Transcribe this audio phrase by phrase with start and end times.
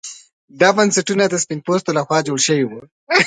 [0.59, 2.81] دا بنسټونه د سپین پوستو لخوا جوړ شوي وو.